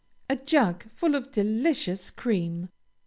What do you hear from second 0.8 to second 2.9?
full of delicious cream.